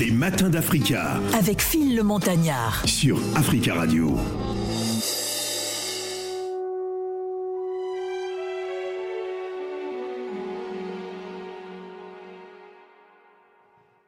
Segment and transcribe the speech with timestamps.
[0.00, 1.20] Les matins d'Africa.
[1.34, 2.82] Avec Phil le Montagnard.
[2.84, 4.16] Sur Africa Radio.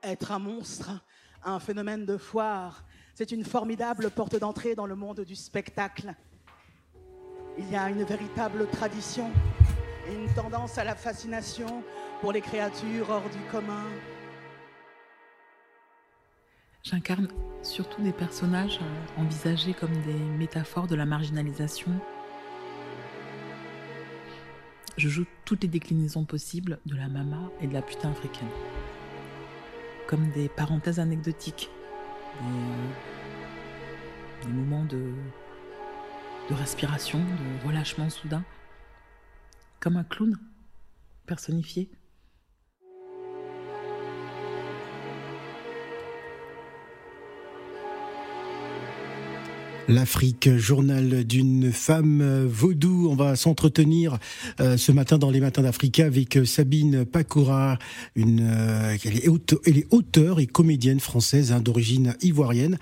[0.03, 0.91] Être un monstre,
[1.45, 2.83] un phénomène de foire,
[3.15, 6.15] c'est une formidable porte d'entrée dans le monde du spectacle.
[7.59, 9.31] Il y a une véritable tradition
[10.09, 11.85] et une tendance à la fascination
[12.21, 13.85] pour les créatures hors du commun.
[16.89, 17.27] J'incarne
[17.63, 21.91] surtout des personnages euh, envisagés comme des métaphores de la marginalisation.
[24.97, 28.47] Je joue toutes les déclinaisons possibles de la mama et de la putain africaine.
[30.07, 31.71] Comme des parenthèses anecdotiques,
[32.41, 32.93] des, euh,
[34.45, 35.13] des moments de,
[36.49, 38.45] de respiration, de relâchement soudain.
[39.81, 40.39] Comme un clown
[41.27, 41.91] personnifié.
[49.89, 53.09] L'Afrique, journal d'une femme vaudou.
[53.09, 54.19] On va s'entretenir
[54.61, 57.79] euh, ce matin dans les matins d'Africa avec Sabine Pakoura,
[58.17, 62.79] une, euh, elle, est auteure et comédienne française hein, d'origine ivoirienne.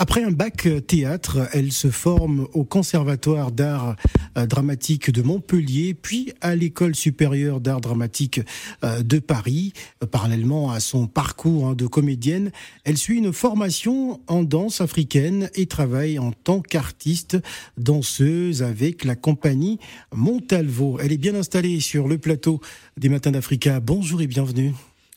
[0.00, 3.96] Après un bac théâtre, elle se forme au Conservatoire d'art
[4.38, 8.40] euh, dramatique de Montpellier, puis à l'École supérieure d'art dramatique
[8.84, 9.72] euh, de Paris.
[10.04, 12.52] Euh, parallèlement à son parcours hein, de comédienne,
[12.84, 17.36] elle suit une formation en danse africaine et travaille en tant qu'artiste
[17.76, 19.78] danseuse avec la compagnie
[20.14, 20.98] Montalvo.
[20.98, 22.62] Elle est bien installée sur le plateau
[22.96, 23.80] des Matins d'Africa.
[23.80, 24.72] Bonjour et bienvenue.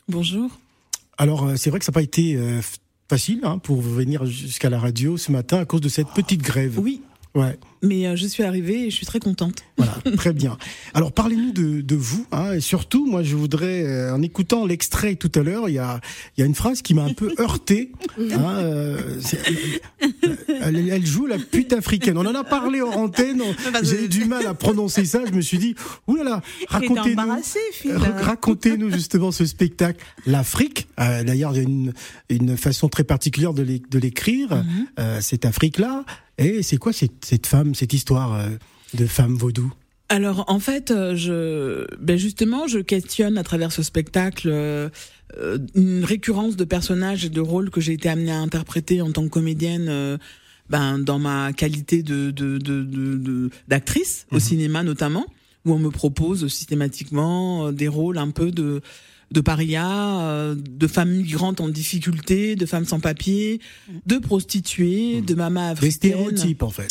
[0.08, 0.50] Bonjour.
[1.16, 2.38] Alors, c'est vrai que ça n'a pas été
[3.08, 6.78] facile hein, pour venir jusqu'à la radio ce matin à cause de cette petite grève.
[6.78, 7.00] Oui.
[7.34, 7.58] Ouais.
[7.82, 9.64] Mais euh, je suis arrivée et je suis très contente.
[9.76, 10.56] Voilà, très bien.
[10.94, 15.16] Alors parlez-nous de, de vous, hein, et surtout, moi je voudrais, euh, en écoutant l'extrait
[15.16, 16.00] tout à l'heure, il y a,
[16.36, 17.92] il y a une phrase qui m'a un peu heurté.
[18.32, 18.98] Hein, euh,
[20.62, 22.16] elle, elle, joue la pute africaine.
[22.16, 23.42] On en a parlé en antenne,
[23.82, 25.74] j'ai eu du mal à prononcer ça, je me suis dit,
[26.06, 27.22] oulala, racontez-nous
[28.22, 30.04] racontez-nous justement ce spectacle.
[30.26, 31.92] L'Afrique, d'ailleurs il y a une,
[32.30, 35.20] une façon très particulière de l'écrire, mm -hmm.
[35.20, 36.04] cette Afrique-là,
[36.38, 38.48] et c'est quoi cette, cette, femme, cette histoire euh,
[38.94, 39.72] de femme vaudou?
[40.12, 44.90] Alors en fait, euh, je, ben justement, je questionne à travers ce spectacle euh,
[45.74, 49.24] une récurrence de personnages et de rôles que j'ai été amenée à interpréter en tant
[49.24, 49.86] que comédienne.
[49.88, 50.18] Euh,
[50.68, 52.30] ben, dans ma qualité de
[53.68, 54.40] d'actrice de, de, de, au mmh.
[54.40, 55.26] cinéma notamment,
[55.64, 58.80] où on me propose systématiquement des rôles un peu de
[59.32, 63.60] de parias, de femmes migrantes en difficulté, de femmes sans papier,
[64.06, 65.24] de prostituées, mmh.
[65.24, 65.90] de mamas africaines.
[65.90, 66.88] Des stéréotypes en fait.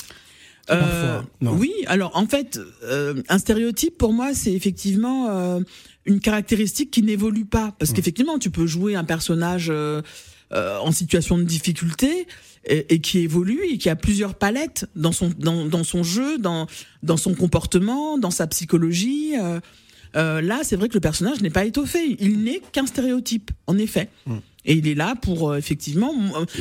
[0.70, 5.60] Euh, oui, alors en fait, euh, un stéréotype pour moi, c'est effectivement euh,
[6.06, 7.94] une caractéristique qui n'évolue pas, parce mmh.
[7.96, 10.02] qu'effectivement, tu peux jouer un personnage euh,
[10.50, 12.28] en situation de difficulté
[12.66, 16.38] et, et, qui évolue et qui a plusieurs palettes dans son dans, dans son jeu,
[16.38, 16.68] dans
[17.04, 19.34] dans son comportement, dans sa psychologie.
[20.16, 22.18] Euh, là, c'est vrai que le personnage n'est pas étoffé.
[22.20, 24.10] Il n'est qu'un stéréotype, en effet.
[24.26, 24.38] Mm.
[24.66, 26.14] Et il est là pour euh, effectivement.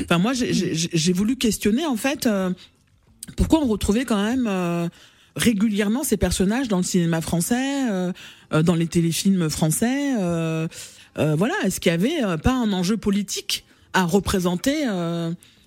[0.05, 2.51] Enfin, moi, j'ai voulu questionner en fait euh,
[3.37, 4.89] pourquoi on retrouvait quand même euh,
[5.37, 8.13] régulièrement ces personnages dans le cinéma français, euh,
[8.63, 10.15] dans les téléfilms français.
[11.17, 14.87] voilà, est-ce qu'il y avait pas un enjeu politique à représenter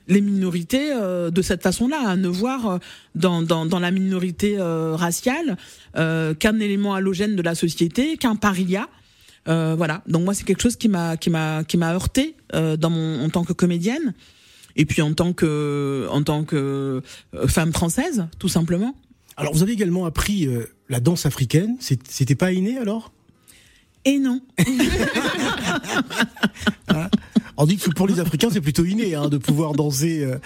[0.07, 2.77] les minorités euh, de cette façon-là, à ne voir euh,
[3.15, 5.57] dans, dans, dans la minorité euh, raciale
[5.95, 8.89] euh, qu'un élément halogène de la société, qu'un paria.
[9.47, 10.01] Euh, voilà.
[10.07, 13.29] Donc moi, c'est quelque chose qui m'a qui m'a qui m'a heurté dans mon en
[13.29, 14.13] tant que comédienne
[14.75, 17.01] et puis en tant que en tant que
[17.47, 18.95] femme française, tout simplement.
[19.35, 20.47] Alors vous avez également appris
[20.87, 21.75] la danse africaine.
[21.79, 23.11] C'était pas inné alors?
[24.05, 24.41] Et non.
[26.89, 27.09] hein
[27.63, 30.23] on dit que pour les Africains, c'est plutôt inné hein, de pouvoir danser.
[30.23, 30.37] Euh...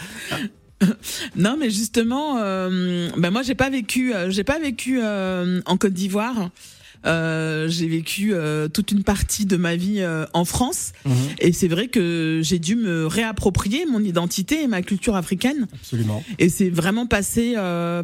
[1.35, 5.75] Non, mais justement, euh, ben moi j'ai pas vécu, euh, j'ai pas vécu euh, en
[5.77, 6.51] Côte d'Ivoire.
[7.05, 11.13] Euh, j'ai vécu euh, toute une partie de ma vie euh, en France Mhm.
[11.13, 11.17] mmh.
[11.39, 15.67] et c'est vrai que j'ai dû me réapproprier mon identité et ma culture africaine.
[15.73, 16.23] Absolument.
[16.37, 17.55] Et c'est vraiment passé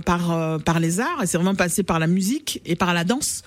[0.06, 3.44] par par les arts et c'est vraiment passé par la musique et par la danse.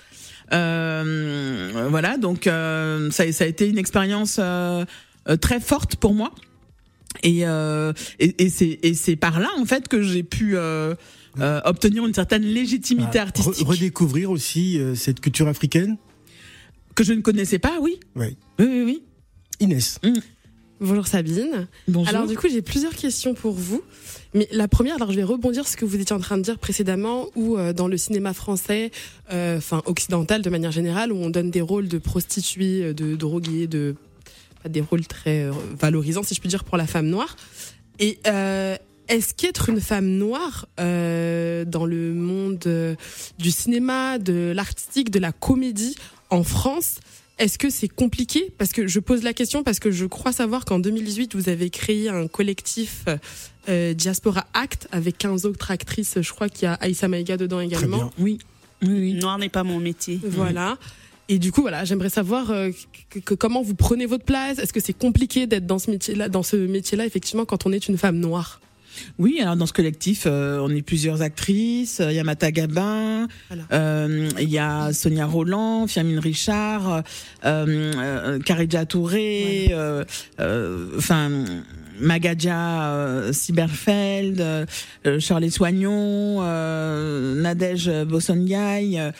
[0.51, 4.39] voilà, donc ça, ça a été une expérience
[5.35, 6.31] très forte pour moi.
[7.23, 10.93] Et, euh, et, et c'est et c'est par là en fait que j'ai pu euh,
[11.39, 15.97] euh, obtenir une certaine légitimité Ah, artistique re- redécouvrir aussi euh, cette culture africaine?
[16.95, 17.77] que je ne connaissais pas.
[17.81, 18.37] Oui, Oui.
[18.59, 18.83] oui, oui.
[18.85, 19.03] oui.
[19.59, 19.99] Inès.
[20.79, 21.67] Bonjour Sabine.
[21.87, 22.09] Bonjour.
[22.09, 23.81] Alors du coup j'ai plusieurs questions pour vous.
[24.35, 26.43] Mais la première, alors je vais rebondir sur ce que vous étiez en train de
[26.43, 28.91] dire précédemment, où euh, dans le cinéma français,
[29.33, 33.65] euh, enfin occidental de manière générale, où on donne des rôles de prostituées, de droguées,
[33.67, 33.95] de
[34.63, 35.49] pas des rôles très
[35.79, 37.35] valorisants, si je puis dire, pour la femme noire.
[37.99, 38.19] Et
[39.07, 42.95] est-ce qu'être une femme noire dans le monde
[43.39, 45.95] du cinéma, de l'artistique, de la comédie
[46.29, 46.99] en France,
[47.39, 48.51] est-ce que c'est compliqué?
[48.57, 51.69] Parce que je pose la question parce que je crois savoir qu'en 2018, vous avez
[51.69, 53.05] créé un collectif
[53.69, 56.17] euh, Diaspora Act avec 15 autres actrices.
[56.19, 58.11] Je crois qu'il y a Aïssa Maïga dedans également.
[58.17, 58.39] Oui.
[58.81, 60.19] oui, Noir n'est pas mon métier.
[60.23, 60.77] Voilà.
[61.29, 62.69] Et du coup, voilà, j'aimerais savoir euh,
[63.37, 64.59] comment vous prenez votre place.
[64.59, 67.87] Est-ce que c'est compliqué d'être dans ce métier-là, dans ce métier-là, effectivement, quand on est
[67.87, 68.61] une femme noire?
[69.19, 72.01] Oui, alors dans ce collectif, euh, on est plusieurs actrices.
[72.05, 73.27] Il y a Mata Gabin,
[73.71, 77.03] euh, il y a Sonia Roland, Fiamine Richard,
[77.45, 79.73] euh, Karidja Touré,
[80.97, 81.29] enfin
[81.99, 84.67] Magadia Cyberfeld,
[85.19, 86.41] Charlie Soignon,
[87.35, 89.11] Nadège Bossongay.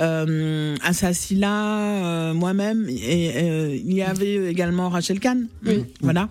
[0.00, 5.84] Euh, Assassila, moi-même, et il y avait également Rachel Kahn, oui.
[6.00, 6.28] voilà.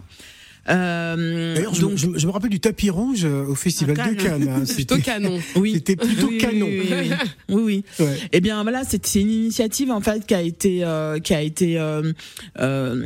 [0.69, 4.47] Euh, D'ailleurs, donc, je, me rappelle du tapis rouge euh, au Festival de Cannes.
[4.47, 5.39] Hein, c'était plutôt canon.
[5.55, 6.67] Oui, c'était plutôt canon.
[6.67, 6.89] Oui,
[7.49, 7.83] oui.
[7.99, 11.41] oui, Eh bien, voilà, c'est une initiative en fait qui a été euh, qui a
[11.41, 12.13] été euh,
[12.59, 13.03] euh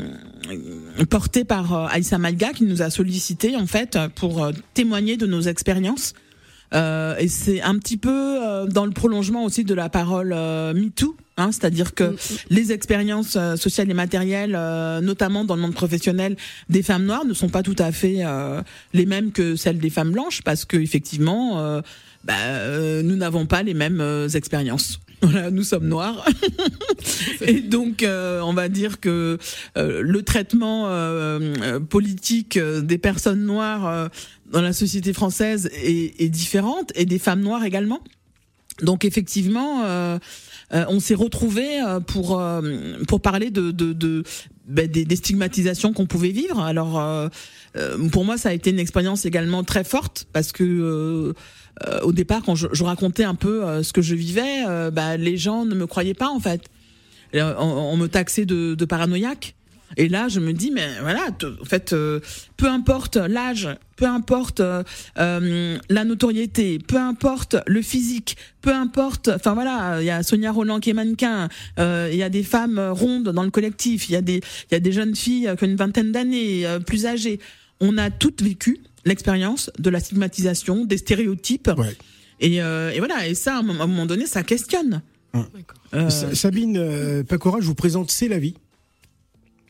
[1.09, 6.13] portée par Aïssa Malga qui nous a sollicité en fait pour témoigner de nos expériences.
[6.73, 11.51] Euh, et c'est un petit peu dans le prolongement aussi de la parole MeToo Hein,
[11.51, 12.37] c'est-à-dire que mm, mm.
[12.49, 16.35] les expériences euh, sociales et matérielles, euh, notamment dans le monde professionnel
[16.69, 18.61] des femmes noires, ne sont pas tout à fait euh,
[18.93, 21.81] les mêmes que celles des femmes blanches, parce que effectivement,
[22.23, 22.33] bah,
[23.03, 24.99] nous n'avons pas les mêmes expériences.
[25.19, 26.23] Voilà, nous sommes noirs.
[27.41, 29.39] et donc, on va dire que
[29.75, 30.87] le traitement
[31.89, 34.09] politique des personnes noires
[34.51, 38.01] dans la société française est, est différente, et des femmes noires également.
[38.81, 39.83] Donc, effectivement
[40.73, 42.61] euh, on s'est retrouvés euh, pour euh,
[43.07, 44.23] pour parler de, de, de
[44.67, 46.59] ben, des, stigmatisations qu'on pouvait vivre.
[46.59, 47.01] Alors
[48.11, 51.33] pour moi, ça a été une expérience également très forte parce que
[52.01, 55.73] au départ, quand je, racontais un peu ce que je vivais, ben, les gens ne
[55.73, 56.63] me croyaient pas en fait.
[57.33, 59.55] On, me taxait de, de paranoïaque.
[59.95, 61.27] Et là, je me dis, mais voilà,
[61.61, 62.19] en fait, euh,
[62.57, 64.83] peu importe l'âge, peu importe euh,
[65.17, 70.51] euh, la notoriété, peu importe le physique, peu importe, enfin voilà, il y a Sonia
[70.51, 71.47] Roland qui est mannequin,
[71.77, 74.75] il y a des femmes rondes dans le collectif, il y a des, il y
[74.75, 77.39] a des jeunes filles qui ont une vingtaine d'années, plus âgées.
[77.79, 81.71] On a toutes vécu l'expérience de la stigmatisation, des stéréotypes.
[82.39, 85.01] Et, et, voilà, et ça, à un moment donné, ça questionne.
[86.33, 88.55] Sabine Pacora, je vous présente C'est la vie.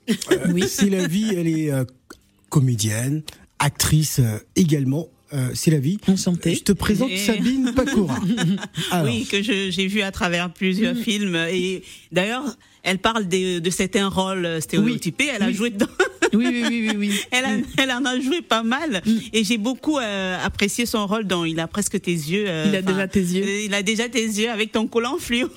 [0.10, 0.64] Euh, oui.
[0.68, 1.84] C'est la vie, elle est euh,
[2.50, 3.24] comédienne,
[3.60, 5.08] actrice euh, également.
[5.54, 5.98] c'est la vie.
[6.08, 6.56] Enchantée.
[6.56, 8.18] Je te présente Sabine Pakoura.
[9.04, 11.04] Oui, que j'ai vu à travers plusieurs mm.
[11.04, 11.36] films.
[11.52, 12.46] Et d'ailleurs,
[12.84, 15.30] elle parle de, de certains rôles stéréotypés.
[15.34, 15.88] Elle a joué dedans.
[16.34, 17.20] Oui, oui, oui, oui.
[17.32, 19.02] Elle, elle, en a joué pas mal.
[19.06, 19.18] Mm.
[19.32, 22.48] Et j'ai beaucoup apprécié son rôle dans Il a presque tes yeux.
[22.66, 23.64] il a déjà tes yeux.
[23.64, 25.48] il a déjà tes yeux avec ton collant fluo.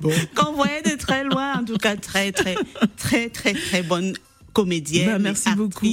[0.00, 0.12] Bon.
[0.34, 2.56] Qu'on voyait de très loin, en tout cas très très
[2.96, 4.14] très très très bonne
[4.52, 5.86] comédienne, bah, merci beaucoup.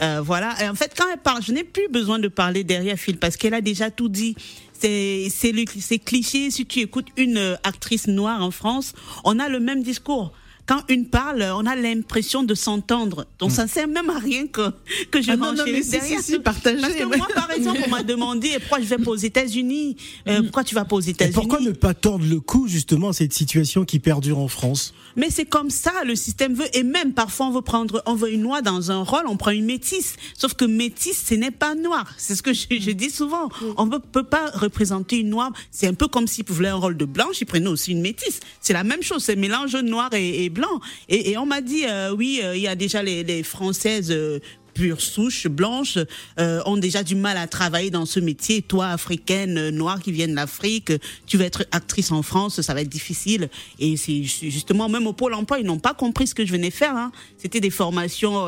[0.00, 0.54] Euh, voilà.
[0.62, 3.36] Et en fait, quand elle parle, je n'ai plus besoin de parler derrière Phil parce
[3.36, 4.36] qu'elle a déjà tout dit.
[4.78, 6.50] C'est c'est cliché.
[6.50, 10.32] Si tu écoutes une actrice noire en France, on a le même discours
[10.72, 13.26] quand une parle, on a l'impression de s'entendre.
[13.38, 14.70] Donc ça sert même à rien que
[15.10, 16.20] que je ah non, non, mais derrière.
[16.20, 19.10] Si, si, partager, Parce que moi, par exemple, on m'a demandé pourquoi je vais pas
[19.10, 19.98] aux États-Unis.
[20.28, 20.44] Euh, mm.
[20.44, 23.34] pourquoi tu vas pas aux États-Unis Pourquoi ne pas tordre le cou justement à cette
[23.34, 24.94] situation qui perdure en France?
[25.14, 26.74] Mais c'est comme ça le système veut.
[26.74, 29.50] Et même parfois on veut prendre, on veut une noire dans un rôle, on prend
[29.50, 30.16] une métisse.
[30.38, 32.10] Sauf que métisse, ce n'est pas noir.
[32.16, 33.48] C'est ce que je, je, dis souvent.
[33.48, 33.64] Mm.
[33.76, 35.52] On ne peut pas représenter une noire.
[35.70, 38.40] C'est un peu comme s'ils voulaient un rôle de blanche, ils prenaient aussi une métisse.
[38.62, 39.22] C'est la même chose.
[39.22, 40.61] C'est mélange noir et, et blanc.
[41.08, 44.38] Et, on m'a dit, euh, oui, euh, il y a déjà les, Françaises euh,
[44.74, 45.98] pure souche, blanche,
[46.38, 48.62] euh, ont déjà du mal à travailler dans ce métier.
[48.62, 50.92] Toi, africaine, noire qui vient de l'Afrique,
[51.26, 53.50] tu vas être actrice en France, ça va être difficile.
[53.78, 56.70] Et c'est justement, même au Pôle emploi, ils n'ont pas compris ce que je venais
[56.70, 56.96] faire.
[56.96, 57.12] Hein.
[57.36, 58.46] C'était des formations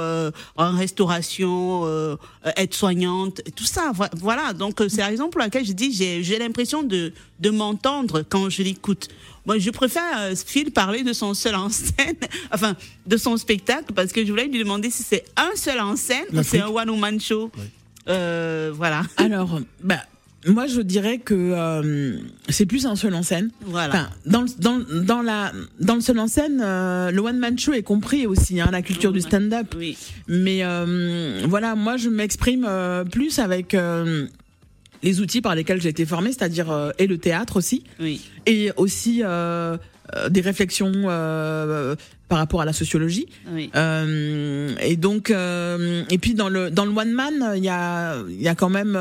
[0.57, 2.17] en restauration,
[2.57, 3.93] aide-soignante, tout ça.
[4.17, 8.49] Voilà, donc c'est par exemple pour laquelle je dis, j'ai l'impression de, de m'entendre quand
[8.49, 9.09] je l'écoute.
[9.47, 12.17] Moi, je préfère Phil parler de son seul en scène,
[12.53, 15.97] enfin, de son spectacle, parce que je voulais lui demander si c'est un seul en
[15.97, 17.51] scène c'est un one-woman show
[18.09, 19.03] euh, Voilà.
[19.17, 20.01] Alors, bah,
[20.47, 23.51] moi, je dirais que euh, c'est plus un seul en scène.
[23.67, 24.11] Voilà.
[24.27, 27.83] dans, le, dans, dans, la, dans le seul en scène, euh, le one-man show est
[27.83, 29.75] compris aussi, hein, la culture du stand-up.
[29.77, 29.97] Oui.
[30.29, 30.63] Mais
[31.47, 32.69] voilà, moi, je m'exprime
[33.11, 33.77] plus avec
[35.05, 38.21] les outils par lesquels j'ai été formée, c'est-à-dire et le théâtre aussi, oui.
[38.47, 39.23] et aussi
[40.31, 40.93] des réflexions
[42.29, 43.27] par rapport à la sociologie.
[43.53, 43.71] Oui.
[44.81, 48.49] et donc, et puis dans le dans le one man, il y a il y
[48.49, 48.99] a quand même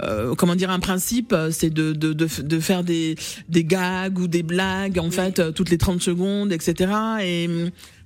[0.00, 3.16] euh, comment dire un principe c'est de, de, de, de, faire des,
[3.48, 7.50] des gags ou des blagues en fait euh, toutes les 30 secondes etc et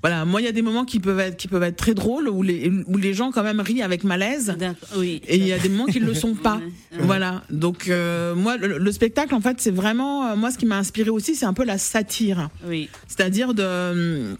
[0.02, 2.28] voilà moi il y a des moments qui peuvent être qui peuvent être très drôles
[2.28, 4.56] où les où les gens quand même rient avec malaise.
[4.96, 5.22] Oui.
[5.28, 6.60] Et il y a des moments qui ne le sont pas.
[6.98, 7.42] Voilà.
[7.50, 11.34] Donc euh, moi le, spectacle en fait c'est vraiment moi ce qui m'a inspiré aussi
[11.34, 12.50] c'est un peu la satire.
[12.66, 12.88] Oui.
[13.08, 14.36] C'est-à-dire de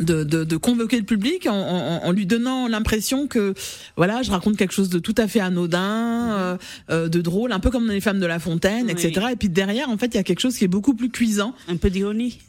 [0.00, 3.54] de, de, de, convoquer le public en, en, en lui donnant l'impression que
[3.96, 6.56] voilà je raconte quelque chose de tout à fait anodin euh,
[6.90, 9.48] euh de drôle un peu comme dans les femmes de la fontaine etc et puis
[9.48, 11.54] derrière en fait il y a quelque chose qui est beaucoup plus cuisant.
[11.68, 12.40] Un peu d'ironie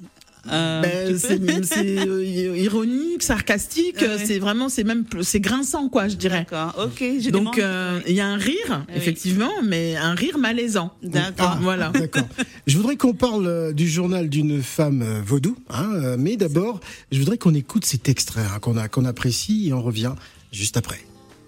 [0.51, 1.17] euh, ben,
[1.63, 4.03] c'est euh, ironique, sarcastique.
[4.23, 6.45] C'est vraiment, c'est même, c'est grinçant, quoi, je dirais.
[6.49, 6.85] D'accord.
[6.85, 7.03] Ok.
[7.31, 10.93] Donc euh, il y a un rire, effectivement, mais un rire malaisant.
[11.01, 11.53] D'accord.
[11.53, 11.89] Ah, voilà.
[11.89, 12.27] D'accord.
[12.67, 16.79] Je voudrais qu'on parle du journal d'une femme vaudou, hein, mais d'abord,
[17.11, 20.13] je voudrais qu'on écoute cet extrait hein, qu'on a, qu'on apprécie et on revient
[20.51, 20.99] juste après.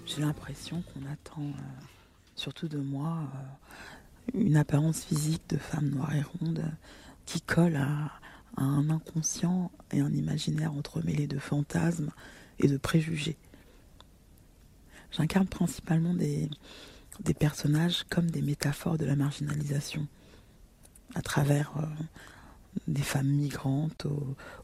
[0.06, 1.52] J'ai l'impression qu'on attend,
[2.36, 3.18] surtout de moi,
[4.36, 6.64] une apparence physique de femme noire et ronde
[7.26, 8.12] qui colle à
[8.56, 12.12] un inconscient et un imaginaire entremêlés de fantasmes
[12.60, 13.38] et de préjugés.
[15.12, 16.50] J'incarne principalement des,
[17.40, 20.08] personnages comme des métaphores de la marginalisation,
[21.16, 21.86] à travers euh,
[22.88, 24.06] des femmes migrantes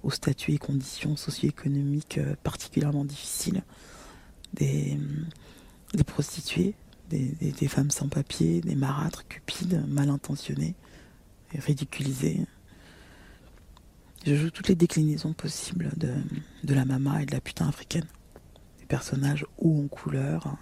[0.04, 3.64] aux, statuts et conditions socio-économiques euh, particulièrement difficiles,
[4.54, 5.00] des,
[5.94, 6.76] des prostituées,
[7.10, 10.76] des, des, femmes sans papier, des marâtres cupides, mal intentionnées
[11.54, 12.46] et ridiculisées,
[14.26, 16.14] je joue toutes les déclinaisons possibles de,
[16.64, 18.08] de la mama et de la putain africaine.
[18.80, 20.58] Des personnages hauts en couleur,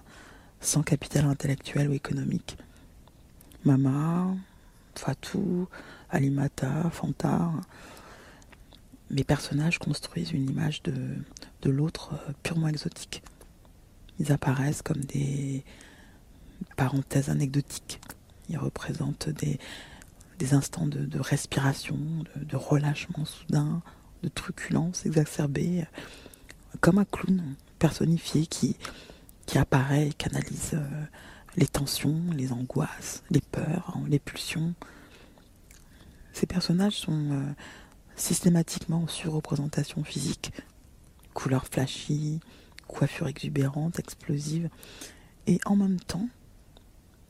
[0.60, 2.58] sans capital intellectuel ou économique.
[3.64, 4.34] Mama,
[4.96, 5.68] Fatou,
[6.10, 7.52] Alimata, Fanta.
[9.12, 10.94] Mes personnages construisent une image de,
[11.62, 12.14] de l'autre
[12.44, 13.22] purement exotique.
[14.20, 15.64] Ils apparaissent comme des
[16.78, 18.00] parenthèses anecdotiques.
[18.50, 19.60] Ils représentent des,
[20.42, 22.00] des instants de, respiration,
[22.36, 23.84] de, relâchement soudain,
[24.24, 25.86] de truculence exacerbée,
[26.80, 28.76] comme un clown personnifié qui,
[29.46, 31.04] qui apparaît et canalise euh,
[31.58, 34.74] les tensions, les angoisses, les peurs, hein, les pulsions.
[36.34, 37.52] Ces personnages sont euh,
[38.16, 40.54] systématiquement en surreprésentation physique,
[41.36, 42.40] couleurs flashy,
[42.88, 44.70] coiffure exubérante, explosive,
[45.46, 46.30] et en même temps,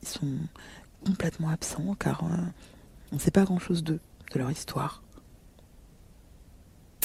[0.02, 0.38] ils sont
[1.04, 2.36] complètement absents car euh,
[3.12, 4.00] on ne sait pas grand-chose d'eux,
[4.32, 5.02] de leur histoire.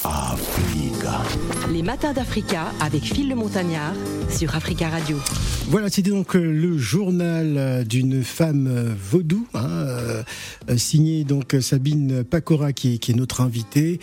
[0.04, 1.22] Africa.
[1.70, 3.94] Les matins d'Africa avec Phil le Montagnard
[4.30, 5.18] sur Africa Radio.
[5.66, 9.76] Voilà, c'était donc euh, le journal euh, d'une femme euh, vaudou, hein,
[10.76, 13.98] signé donc Sabine Pacora qui est, qui est notre invitée.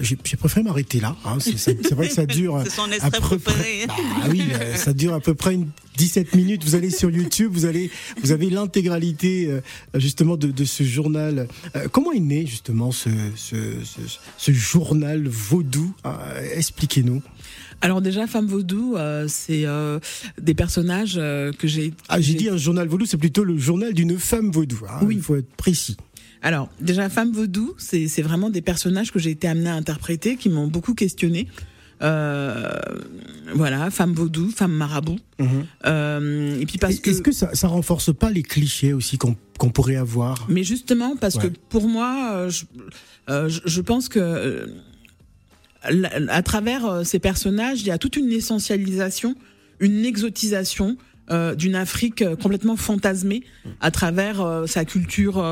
[0.00, 1.16] J'ai préféré m'arrêter là.
[1.24, 2.60] Hein, c'est vrai que ça dure.
[2.64, 3.94] C'est son à peu près, bah,
[4.30, 4.44] oui,
[4.76, 6.64] ça dure à peu près une 17 minutes.
[6.64, 7.90] Vous allez sur YouTube, vous allez,
[8.22, 9.60] vous avez l'intégralité
[9.94, 11.48] justement de, de, ce journal.
[11.92, 14.00] comment est né justement ce, ce, ce,
[14.36, 17.22] ce journal vaudou euh, expliquez-nous.
[17.82, 19.98] Alors déjà, Femme Vaudou, euh, c'est euh,
[20.40, 21.94] des personnages que j'ai...
[22.08, 24.80] Ah, j'ai dit un journal vaudou, c'est plutôt le journal d'une femme vaudou.
[24.88, 25.16] Hein, oui.
[25.16, 25.96] Il faut être précis.
[26.42, 30.48] Alors déjà, Femme Vaudou, c'est vraiment des personnages que j'ai été amenée à interpréter, qui
[30.48, 31.48] m'ont beaucoup questionné.
[32.00, 35.18] Voilà, femme vaudou, femme marabout.
[35.38, 36.60] Mhm.
[36.60, 39.36] et puis parce que est-ce que ça, ça renforce pas les clichés aussi qu'on
[39.70, 40.46] pourrait avoir?
[40.48, 42.64] Mais justement, parce que pour moi, je,
[43.64, 44.66] je, pense que
[45.82, 49.34] à travers euh, ces personnages, il y a toute une essentialisation,
[49.80, 50.96] une exotisation
[51.30, 53.42] euh, d'une Afrique euh, complètement fantasmée
[53.80, 55.42] à travers sa culture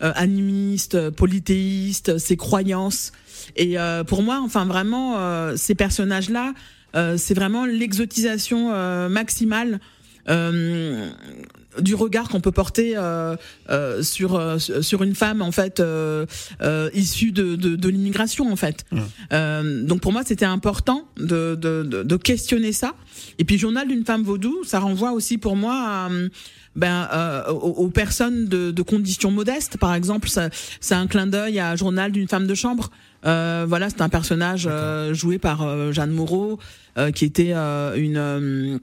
[0.00, 3.12] animiste, polythéiste, ses croyances.
[3.54, 3.76] Et
[4.06, 6.54] pour moi, enfin vraiment, ces personnages-là,
[7.16, 8.70] c'est vraiment l'exotisation
[9.08, 9.80] maximale
[10.28, 11.10] euh,
[11.78, 13.36] du regard qu'on peut porter euh,
[13.68, 15.82] euh, sur sur une femme en fait
[16.94, 18.86] issue de, de, de l'immigration en fait.
[19.30, 22.94] donc pour moi c'était important de, de, de, questionner ça.
[23.38, 26.08] Et puis journal d'une femme vaudou, ça renvoie aussi pour moi à,
[26.76, 27.08] ben,
[27.48, 29.78] aux, personnes de, de, conditions modestes.
[29.78, 32.90] Par exemple, c'est un clin d'œil à Journal d'une femme de chambre.
[33.24, 34.68] Euh, voilà, c'est un personnage
[35.12, 36.58] joué par Jeanne Moreau,
[37.14, 38.80] qui était une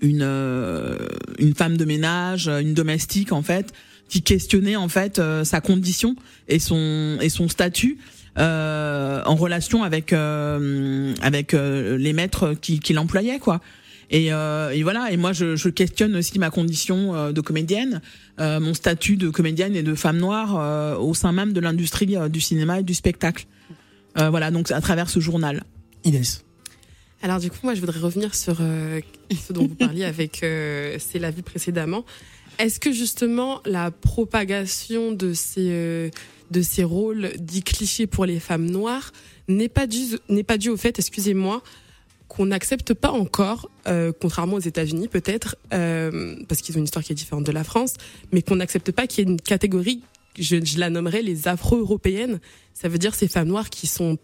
[0.00, 0.96] une euh,
[1.38, 3.72] une femme de ménage, une domestique en fait,
[4.08, 6.16] qui questionnait en fait euh, sa condition
[6.48, 7.98] et son et son statut.
[8.38, 13.60] Euh, en relation avec avec les maîtres qui, qui l'employaient quoi
[14.10, 15.12] Et, euh, et voilà.
[15.12, 18.02] Et moi, je, je, questionne aussi ma condition euh, de comédienne,
[18.40, 22.16] euh, mon statut de comédienne et de femme noire euh, au sein même de l'industrie
[22.28, 23.46] du cinéma et du spectacle.
[24.16, 24.50] voilà.
[24.50, 25.62] Donc à travers ce journal.
[26.04, 26.44] Inès.
[27.22, 28.56] Alors du coup, moi, je voudrais revenir sur
[29.46, 32.04] ce dont vous parliez avec C'est la vie précédemment.
[32.58, 36.10] Est-ce que justement la propagation de ces
[36.50, 39.12] de ces rôles dits clichés pour les femmes noires
[39.46, 41.62] n'est pas dû n'est pas dû au fait, excusez-moi,
[42.30, 47.04] qu'on n'accepte pas encore, euh, contrairement aux États-Unis peut-être, euh, parce qu'ils ont une histoire
[47.04, 47.94] qui est différente de la France,
[48.32, 50.00] mais qu'on n'accepte pas qu'il y ait une catégorie,
[50.38, 52.38] je, je la nommerais les Afro-européennes.
[52.72, 54.16] Ça veut dire ces femmes noires qui sont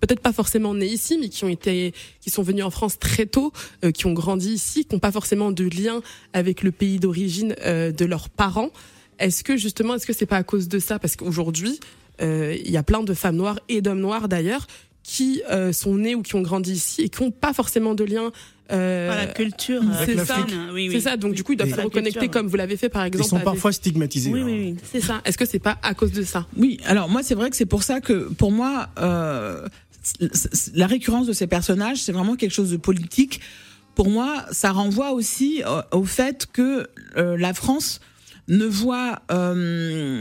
[0.00, 3.26] peut-être pas forcément nées ici, mais qui ont été, qui sont venues en France très
[3.26, 3.52] tôt,
[3.84, 6.00] euh, qui ont grandi ici, qui n'ont pas forcément de lien
[6.32, 8.70] avec le pays d'origine euh, de leurs parents.
[9.18, 10.98] Est-ce que justement, est-ce que c'est pas à cause de ça?
[10.98, 11.78] Parce qu'aujourd'hui,
[12.22, 14.66] euh, il y a plein de femmes noires et d'hommes noirs d'ailleurs
[15.10, 18.04] qui euh, sont nés ou qui ont grandi ici et qui n'ont pas forcément de
[18.04, 18.30] lien
[18.70, 20.46] euh, à la culture c'est ça.
[20.72, 20.88] oui, oui.
[20.92, 21.16] c'est ça.
[21.16, 23.40] Donc du coup ils doivent se reconnecter comme vous l'avez fait par exemple ils sont
[23.40, 24.76] parfois stigmatisés oui, oui, oui.
[24.84, 25.20] c'est ça.
[25.24, 26.46] Est-ce que c'est pas à cause de ça?
[26.56, 29.66] Oui alors moi c'est vrai que c'est pour ça que pour moi euh,
[30.74, 33.40] la récurrence de ces personnages c'est vraiment quelque chose de politique.
[33.96, 36.86] Pour moi ça renvoie aussi au fait que
[37.16, 38.00] la France
[38.46, 40.20] ne voit euh,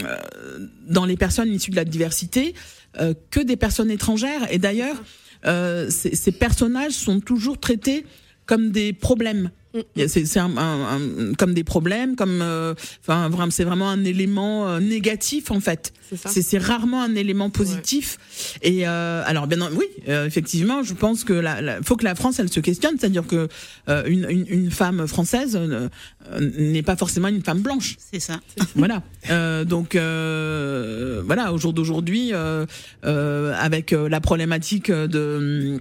[0.88, 2.56] dans les personnes issues de la diversité
[2.98, 4.52] euh, que des personnes étrangères.
[4.52, 4.96] Et d'ailleurs,
[5.46, 8.06] euh, ces, ces, personnages sont toujours traités
[8.50, 9.52] comme des problèmes.
[9.76, 10.08] Mm.
[10.08, 14.80] C'est un, un, comme des problèmes, comme euh, enfin vraiment c'est vraiment un élément euh,
[14.80, 15.94] négatif en fait.
[16.26, 18.18] C'est rarement un élément positif.
[18.64, 18.72] Ouais.
[18.72, 22.16] Et euh, alors bien oui, euh, effectivement, je pense que la, la, faut que la
[22.16, 23.48] France elle se questionne, c'est-à-dire que
[23.88, 25.60] une, une, une, femme française
[26.40, 27.98] n'est pas forcément une femme blanche.
[28.12, 28.40] C'est ça.
[28.76, 29.04] Voilà.
[29.66, 32.34] donc voilà, au jour d'aujourd'hui,
[33.04, 35.80] avec la problématique de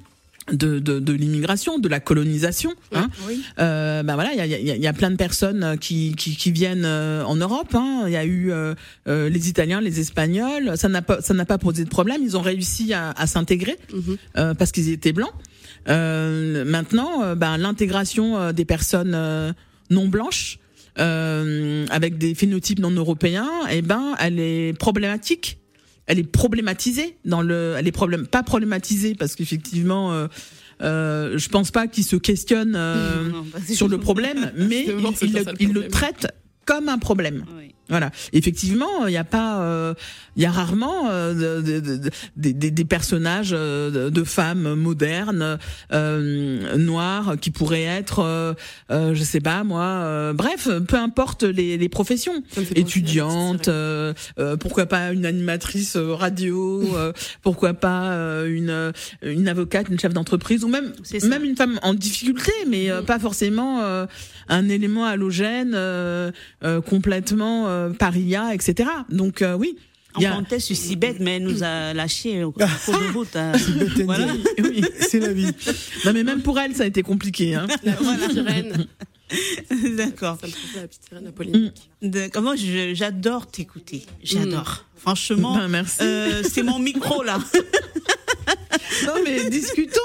[0.53, 2.73] de, de, de l'immigration, de la colonisation.
[2.95, 3.09] Hein.
[3.27, 3.43] Oui.
[3.59, 6.37] Euh, ben voilà, il y a, y, a, y a, plein de personnes qui, qui,
[6.37, 7.75] qui viennent euh, en Europe.
[7.75, 8.05] Hein.
[8.07, 8.75] Il y a eu euh,
[9.09, 10.77] euh, les Italiens, les Espagnols.
[10.77, 12.23] Ça n'a pas, ça n'a pas posé de problème.
[12.23, 14.55] Ils ont réussi à, à s'intégrer mm -hmm.
[14.55, 15.35] parce qu'ils étaient blancs.
[15.87, 19.17] maintenant, ben, l'intégration des personnes
[19.91, 20.59] non blanches.
[21.99, 25.59] avec des phénotypes non européens, eh ben, elle est problématique
[26.09, 30.27] elle est problématisée dans le, elle est problème, pas problématisée parce qu'effectivement, euh,
[30.83, 35.29] euh, je pense pas qu'il se questionne euh, non, non, sur le problème, mais il,
[35.29, 36.27] il, le, il le traite
[36.65, 37.45] comme un problème.
[37.57, 37.75] Oui.
[37.89, 38.11] Voilà.
[38.33, 39.95] Effectivement, il n'y a pas, euh,
[40.37, 45.59] il y a rarement euh, de, de, de, des, des personnages euh, de, femmes modernes,
[45.93, 48.57] euh, noires, qui pourraient être,
[48.91, 52.43] je sais pas moi, bref, peu importe les, les professions,
[52.75, 53.71] étudiantes,
[54.61, 56.85] pourquoi pas une animatrice radio,
[57.43, 58.13] pourquoi pas
[58.47, 60.93] une une avocate, une chef d'entreprise, ou même
[61.25, 63.83] même une femme en difficulté, mais pas forcément
[64.49, 65.77] un élément halogène
[66.87, 68.89] complètement euh, paria, etc.
[69.11, 69.77] Donc euh, oui.
[70.17, 70.31] On a...
[70.31, 73.37] comptait sur Sibeth, mais elle nous a lâché au cours de route.
[73.37, 73.53] Hein.
[74.05, 74.27] voilà.
[74.59, 75.51] oui, c'est la vie.
[76.05, 77.55] Non, mais même pour elle, ça a été compliqué.
[77.55, 77.67] Hein.
[77.85, 78.87] La petite sirène.
[79.97, 80.39] D'accord.
[80.41, 81.91] Ça me fait la petite sirène polémique.
[82.01, 84.07] De, comment j'adore t'écouter.
[84.23, 84.85] J'adore.
[84.97, 85.01] Mm.
[85.01, 85.99] Franchement, ben, merci.
[86.03, 87.39] Euh, c'est mon micro là.
[89.07, 90.01] non mais discutons.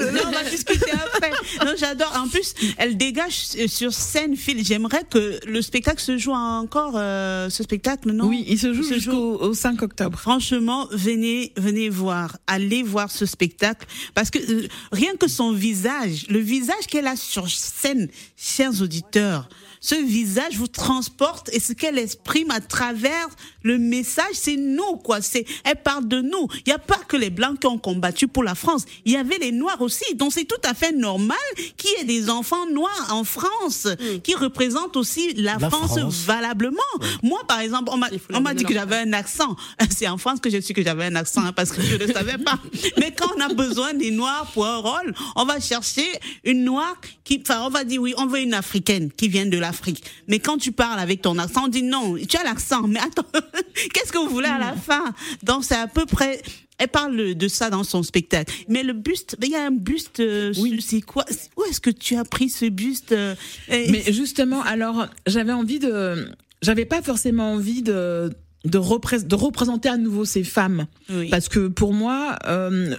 [0.00, 1.30] non, on va discuter après.
[1.64, 2.12] Non, j'adore.
[2.16, 3.34] En plus, elle dégage
[3.68, 4.36] sur scène.
[4.36, 6.94] Phil, j'aimerais que le spectacle se joue encore.
[6.96, 8.26] Euh, ce spectacle, non?
[8.26, 10.18] Oui, il se joue jusqu'au 5 octobre.
[10.18, 16.26] Franchement, venez, venez voir, allez voir ce spectacle parce que euh, rien que son visage,
[16.28, 19.48] le visage qu'elle a sur scène, chers auditeurs
[19.86, 23.28] ce visage vous transporte et ce qu'elle exprime à travers
[23.66, 25.20] le message, c'est nous, quoi.
[25.20, 26.48] C'est, elle parle de nous.
[26.64, 28.84] Il n'y a pas que les blancs qui ont combattu pour la France.
[29.04, 30.14] Il y avait les noirs aussi.
[30.14, 31.36] Donc c'est tout à fait normal
[31.76, 34.20] qu'il y ait des enfants noirs en France mmh.
[34.22, 36.76] qui représentent aussi la, la France, France, valablement.
[37.00, 37.04] Mmh.
[37.24, 39.56] Moi, par exemple, on m'a, on m'a dit que j'avais un accent.
[39.90, 42.12] C'est en France que je suis que j'avais un accent hein, parce que je ne
[42.12, 42.60] savais pas.
[42.98, 46.06] Mais quand on a besoin des noirs pour un rôle, on va chercher
[46.44, 49.58] une noire qui, enfin, on va dire oui, on veut une africaine qui vient de
[49.58, 50.04] l'Afrique.
[50.28, 53.26] Mais quand tu parles avec ton accent, on dit non, tu as l'accent, mais attends,
[53.92, 55.14] qu'est-ce que vous voulez à la fin?
[55.42, 56.42] Donc c'est à peu près
[56.78, 58.52] elle parle de ça dans son spectacle.
[58.68, 60.20] Mais le buste, il y a un buste.
[60.20, 60.78] Euh, oui.
[60.82, 61.24] C'est quoi?
[61.56, 63.34] Où est-ce que tu as pris ce buste euh,
[63.68, 66.28] Mais justement, alors j'avais envie de,
[66.60, 68.30] j'avais pas forcément envie de
[68.66, 70.86] de, repré de, représenter à nouveau ces femmes.
[71.08, 71.28] Oui.
[71.30, 72.94] Parce que pour moi, euh,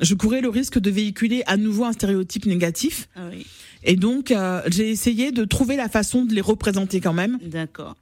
[0.00, 3.08] je courais le risque de véhiculer à nouveau un stéréotype négatif.
[3.16, 3.46] Ah oui.
[3.84, 7.38] Et donc, euh, j'ai essayé de trouver la façon de les représenter quand même.
[7.42, 7.96] D'accord.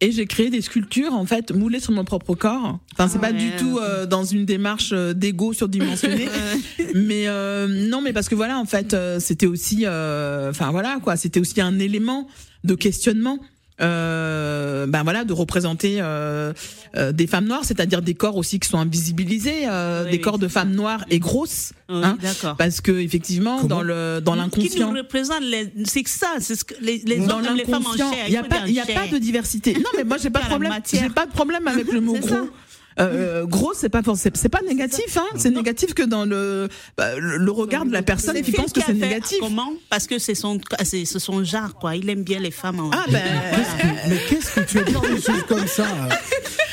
[0.00, 2.78] Et j'ai créé des sculptures en fait moulées sur mon propre corps.
[2.92, 6.26] Enfin, c'est pas du tout euh, dans une démarche euh, d'ego surdimensionné,
[6.94, 11.40] mais euh, non, mais parce que voilà, en fait, c'était aussi, enfin voilà quoi, c'était
[11.40, 12.26] aussi un élément
[12.64, 13.38] de questionnement
[13.80, 16.52] euh, ben voilà, de représenter euh,
[16.96, 20.48] euh, des femmes noires, c'est-à-dire des corps aussi qui sont invisibilisés, euh, des corps de
[20.48, 21.72] femmes noires et grosses.
[21.88, 22.18] hein,
[22.58, 25.42] parce que effectivement, dans le dans l'inconscient, qui nous représente,
[25.84, 28.24] c'est ça, c'est ce que les, les dans hommes, les femmes en chair.
[28.26, 29.74] Il y a pas, il y a pas de diversité.
[29.74, 30.72] Non, mais moi j'ai pas de problème.
[30.90, 32.48] J'ai pas de problème avec le mot gros.
[32.98, 35.26] Euh, gros, c'est pas c'est pas négatif, hein.
[35.36, 38.94] C'est négatif que dans le bah, le regard de la personne qui pense que c'est
[38.94, 39.38] négatif.
[39.40, 39.72] Comment?
[39.88, 41.96] Parce que c'est son c'est son genre quoi.
[41.96, 42.80] Il aime bien les femmes.
[42.80, 42.90] En...
[42.92, 43.22] Ah ben.
[44.08, 45.86] mais qu'est-ce que tu as dit des choses comme ça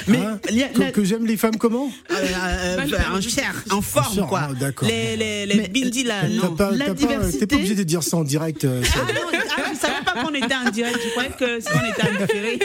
[0.08, 4.50] mais hein que, que j'aime les femmes comment euh, euh, En chair, en forme quoi.
[4.50, 6.28] Ah, les les les bindis là.
[6.28, 6.56] Non.
[6.56, 7.39] Pas, la diversité.
[7.39, 8.65] T'es pas obligé de dire ça en direct.
[8.65, 10.98] Euh, ah non, ah, je savais pas qu'on était en direct.
[11.04, 12.60] Je croyais que on était en différé.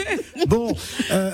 [0.47, 0.75] Bon,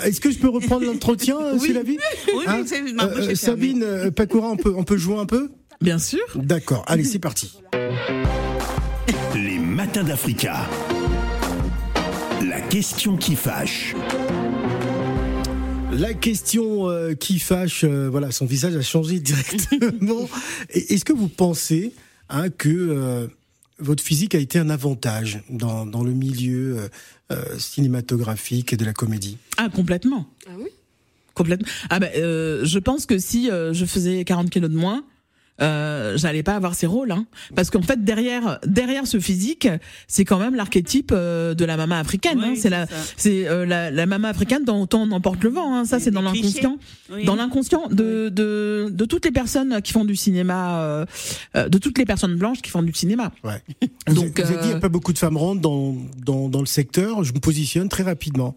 [0.04, 1.68] est-ce que je peux reprendre l'entretien, oui.
[1.68, 1.98] c'est la vie
[2.34, 5.26] oui, hein c'est ma bouche euh, Sabine euh, Pacoura, on peut, on peut jouer un
[5.26, 5.50] peu
[5.82, 6.20] Bien sûr.
[6.36, 7.58] D'accord, allez, c'est parti.
[9.34, 10.68] Les matins d'Africa.
[12.46, 13.96] La question qui fâche.
[15.92, 20.30] La question euh, qui fâche, voilà, son visage a changé directement.
[20.70, 21.94] Est-ce que vous pensez
[22.30, 23.30] hein, que
[23.80, 26.90] votre physique a été un avantage dans, dans le milieu
[27.58, 29.38] cinématographique et de la comédie?
[29.58, 30.28] Ah, complètement.
[30.48, 30.70] Ah oui?
[31.40, 31.68] Complètement.
[31.90, 35.06] Ah ben, euh, je pense que si euh, je faisais 40 kilos de moins,
[35.62, 37.26] euh, j'allais pas avoir ces rôles, hein.
[37.56, 39.68] parce qu'en fait derrière derrière ce physique,
[40.08, 42.40] c'est quand même l'archétype euh, de la maman africaine.
[42.44, 42.54] hein.
[42.56, 45.76] C'est la c'est euh, la, la maman africaine dont on emporte le vent.
[45.76, 45.86] Hein.
[45.86, 46.78] Ça c'est dans l'inconscient,
[47.26, 51.06] dans l'inconscient de, de de toutes les personnes qui font du cinéma,
[51.56, 53.32] de toutes les personnes blanches qui font du cinéma.
[53.44, 53.62] Ouais.
[54.14, 55.96] Donc vous avez dit il n'y a pas beaucoup de femmes rondes dans
[56.26, 57.24] dans dans le secteur.
[57.24, 58.56] Je me positionne très rapidement.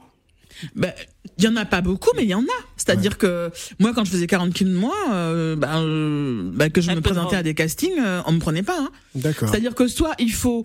[0.74, 0.92] Ben,
[1.38, 2.64] il y en a pas beaucoup, mais il y en a.
[2.76, 6.80] C'est-à-dire que moi, quand je faisais 40 kilos de moins, euh, ben, euh, ben, que
[6.80, 8.78] je me présentais à des castings, euh, on me prenait pas.
[8.78, 8.90] Hein.
[9.14, 9.48] D'accord.
[9.48, 10.64] C'est-à-dire que soit il faut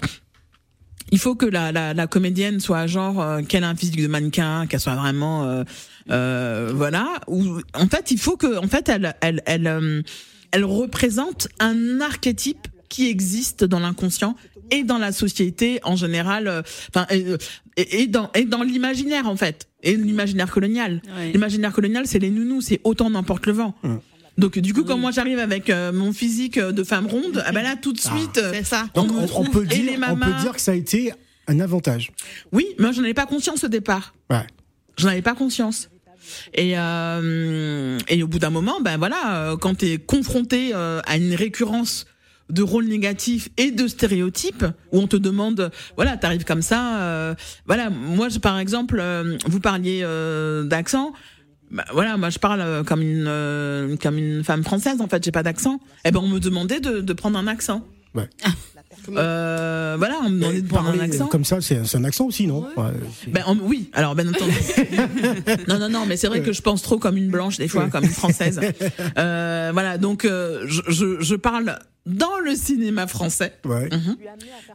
[1.11, 4.07] il faut que la, la, la comédienne soit genre euh, qu'elle a un physique de
[4.07, 5.63] mannequin, qu'elle soit vraiment euh,
[6.09, 7.19] euh, voilà.
[7.27, 10.03] Ou en fait, il faut que en fait elle elle elle
[10.51, 14.35] elle représente un archétype qui existe dans l'inconscient
[14.71, 17.25] et dans la société en général, enfin et,
[17.77, 21.01] et, dans et dans l'imaginaire en fait et l'imaginaire colonial.
[21.33, 23.75] L'imaginaire colonial, c'est les nounous, c'est autant n'importe le vent.
[24.37, 27.63] Donc du coup, quand moi j'arrive avec euh, mon physique de femme ronde, ah ben
[27.63, 28.15] là tout de ah.
[28.15, 28.87] suite, c'est ça.
[28.93, 31.11] Donc on, peut dire, on peut dire que ça a été
[31.47, 32.11] un avantage.
[32.51, 34.13] Oui, mais j'en avais pas conscience au départ.
[34.29, 34.45] Ouais.
[34.97, 35.89] J'en avais pas conscience.
[36.53, 41.17] Et euh, et au bout d'un moment, ben voilà, euh, quand t'es confronté euh, à
[41.17, 42.05] une récurrence
[42.49, 47.35] de rôles négatifs et de stéréotypes où on te demande voilà t'arrives comme ça euh,
[47.65, 51.13] voilà moi je, par exemple euh, vous parliez euh, d'accent
[51.71, 55.43] bah, voilà moi je parle comme une comme une femme française en fait j'ai pas
[55.43, 55.75] d'accent.
[55.75, 57.85] Et eh ben on me demandait de, de prendre un accent.
[58.15, 58.29] Ouais.
[59.09, 61.27] Euh, voilà, on me demandait de prendre un accent.
[61.27, 62.93] Comme ça, c'est un accent aussi, non ouais,
[63.27, 64.53] ben, Oui, alors bien entendu.
[65.67, 67.87] non, non, non, mais c'est vrai que je pense trop comme une blanche des fois,
[67.89, 68.59] comme une française.
[69.17, 73.53] Euh, voilà, donc je, je, je parle dans le cinéma français.
[73.65, 73.89] Ouais.
[73.91, 74.17] Mhm.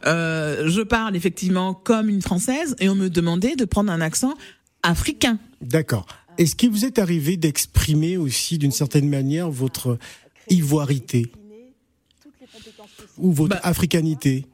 [0.05, 4.35] Euh, je parle effectivement comme une française et on me demandait de prendre un accent
[4.83, 5.39] africain.
[5.61, 6.05] D'accord.
[6.37, 9.97] Est-ce qu'il vous est arrivé d'exprimer aussi d'une certaine manière votre
[10.49, 11.31] ivoirité?
[13.17, 14.45] Ou votre bah, africanité?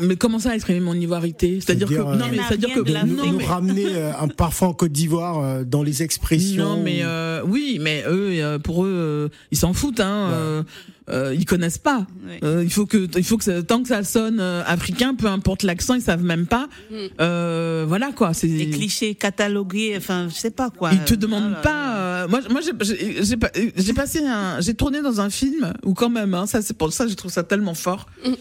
[0.00, 1.60] Mais comment ça exprimer mon ivoirité?
[1.60, 5.64] C'est-à-dire que non mais c'est-à-dire que nous, ramener euh, un parfum en Côte d'Ivoire euh,
[5.64, 6.76] dans les expressions.
[6.76, 10.64] Non mais euh, oui, mais eux pour eux ils s'en foutent hein.
[11.10, 12.06] Euh, ils connaissent pas.
[12.44, 15.62] Euh, il faut que, il faut que tant que ça sonne euh, africain, peu importe
[15.62, 16.68] l'accent, ils savent même pas.
[16.90, 17.84] Mm.
[17.86, 18.32] voilà quoi.
[18.32, 19.94] C'est des clichés catalogués.
[19.96, 20.92] Enfin, je sais pas quoi.
[20.92, 22.26] Ils te demandent ah pas.
[22.28, 26.46] moi, moi, j'ai, j'ai passé un, j'ai tourné dans un film où quand même, hein,
[26.46, 28.06] ça c'est pour ça, je trouve ça tellement fort.
[28.24, 28.32] Mm.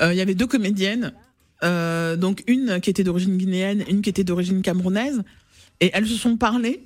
[0.00, 1.12] Il y avait deux comédiennes,
[1.62, 5.22] donc une qui était d'origine guinéenne, une qui était d'origine camerounaise,
[5.80, 6.82] et elles se sont parlé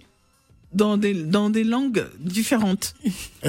[0.72, 2.94] dans des, dans des langues différentes.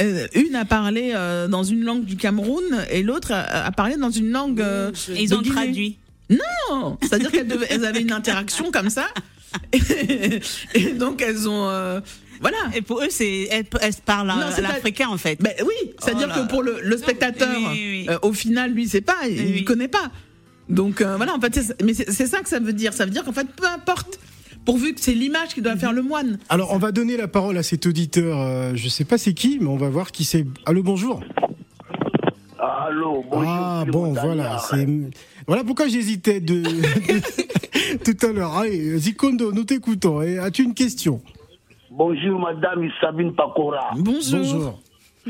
[0.00, 4.08] Euh, une a parlé euh, dans une langue du Cameroun et l'autre a, parlé dans
[4.08, 4.62] une langue.
[4.62, 5.98] Euh, ils ont traduit.
[6.30, 9.06] Non C'est-à-dire qu'elles avaient une interaction comme ça.
[10.74, 12.00] Et, donc elles ont.
[12.44, 12.58] Voilà.
[12.76, 13.64] Et pour eux, c'est elles,
[14.04, 14.28] parlent
[14.60, 15.40] l'africain en fait.
[15.40, 17.56] Ben oui, c'est-à-dire oh que pour le, le spectateur,
[18.20, 20.10] au final, lui, c'est pas, il, il connaît pas.
[20.68, 22.92] Donc voilà, en fait, mais c'est ça que ça veut dire.
[22.92, 24.18] Ça veut dire qu'en fait, peu importe
[24.64, 26.38] pourvu que c'est l'image qui doit faire le moine.
[26.48, 28.36] Alors, on va donner la parole à cet auditeur.
[28.36, 30.44] Je euh, je sais pas c'est qui, mais on va voir qui c'est.
[30.66, 31.22] Allô, bonjour.
[32.58, 33.50] Allô, bonjour.
[33.50, 34.86] Ah bon, voilà, c'est
[35.46, 36.62] voilà pourquoi j'hésitais de,
[38.04, 38.54] tout à l'heure.
[38.56, 40.20] Allez, Zikondo, nous t'écoutons.
[40.20, 41.20] As-tu une question?
[41.96, 43.90] Bonjour, Madame Sabine Pakora.
[43.96, 44.40] Bonjour.
[44.40, 44.80] Bonjour.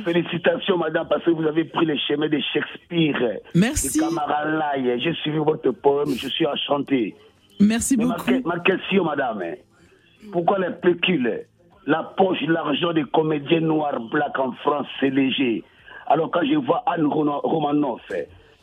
[0.03, 3.39] Félicitations, madame, parce que vous avez pris le chemin de Shakespeare.
[3.55, 3.99] Merci.
[3.99, 7.15] De J'ai suivi votre poème, je suis enchanté.
[7.61, 8.41] Merci beaucoup.
[8.47, 9.55] Ma, question, madame, hein.
[10.33, 11.45] pourquoi les pécules,
[11.87, 15.63] la poche, l'argent des comédiens noirs, black en France, c'est léger?
[16.07, 18.01] Alors quand je vois Anne Romanoff,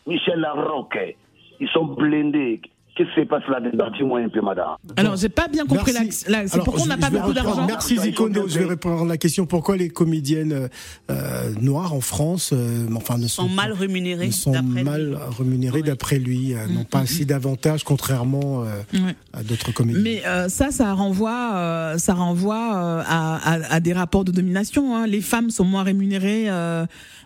[0.08, 1.16] Michel Larocque,
[1.60, 2.62] ils sont blindés.
[2.96, 4.76] Qu'est-ce qui se passe là-dedans Dis-moi un peu, madame?
[4.98, 8.48] Alors, j'ai pas bien compris la, C'est pourquoi on n'a pas beaucoup d'argent Merci Zikondo.
[8.48, 10.70] Je vais répondre à la question pourquoi les comédiennes
[11.10, 14.32] euh, noires en France euh, enfin, ne sont, mal rémunérées.
[14.32, 17.28] sont mal rémunérées d'après lui, euh, n'ont pas mm, mm, assez mm.
[17.28, 18.64] d'avantages contrairement
[19.34, 20.02] à d'autres comédiens.
[20.02, 24.96] Mais ça, ça renvoie, ça renvoie à, des rapports de domination.
[24.96, 25.08] Hein.
[25.08, 26.50] Les femmes sont moins rémunérées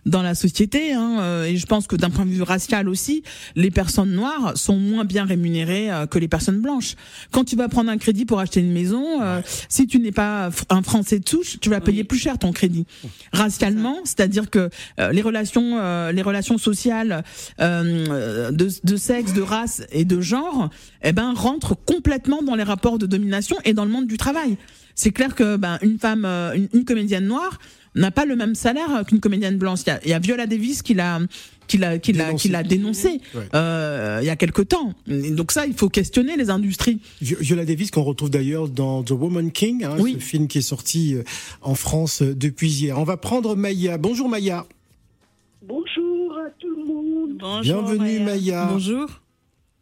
[0.06, 3.24] dans la société, hein, et je pense que d'un point de vue racial aussi,
[3.56, 6.96] les personnes noires sont moins bien rémunérées euh, que les personnes blanches.
[7.32, 10.50] Quand tu vas prendre un crédit pour acheter une maison, euh, si tu n'es pas
[10.70, 12.86] un Français de souche, tu vas payer plus cher ton crédit.
[13.34, 17.24] Racialement, c'est-à-dire que euh, les relations, les relations sociales
[17.60, 18.52] de,
[18.84, 20.70] de, sexe, de race et de genre,
[21.04, 24.58] eh ben rentrent complètement dans les rapports de domination et dans le monde du travail.
[24.96, 27.60] C'est clair que ben une femme, une comédienne noire
[27.96, 29.82] n'a pas le même salaire qu'une comédienne blanche.
[29.86, 31.20] Il y, a, il y a Viola Davis qui l'a
[31.68, 33.22] qui l'a qui l'a qui l'a dénoncé
[33.56, 34.94] euh, il y a quelque temps.
[35.08, 37.00] Donc ça, il faut questionner les industries.
[37.22, 41.16] Viola Davis qu'on retrouve d'ailleurs dans The Woman King, hein, ce film qui est sorti
[41.16, 41.24] euh,
[41.62, 43.00] en France euh, depuis hier.
[43.00, 43.98] On va prendre Maya.
[43.98, 44.66] Bonjour Maya.
[45.64, 47.38] Bonjour à tout le monde.
[47.40, 48.70] Bonjour, Bienvenue Maya.
[48.72, 49.08] Bonjour.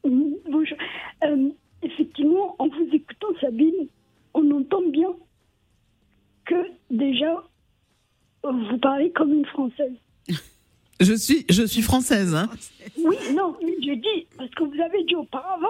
[0.04, 0.78] Bonjour.
[1.26, 1.50] Euh,
[1.82, 3.88] effectivement, en vous écoutant Sabine,
[4.34, 5.10] on entend bien
[6.46, 6.56] que
[6.92, 7.44] déjà
[8.44, 9.94] vous parlez comme une Française.
[11.00, 12.34] Je suis, je suis française.
[12.34, 12.50] Hein.
[13.04, 15.68] Oui, non, mais je dis, parce que vous avez dit auparavant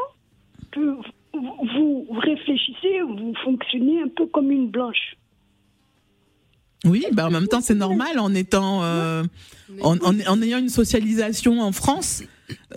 [0.71, 0.95] que
[1.33, 5.15] vous, réfléchissez, vous fonctionnez un peu comme une blanche.
[6.85, 9.23] Oui, bah en même temps, c'est normal en étant, euh,
[9.81, 12.23] en, ayant une socialisation en France,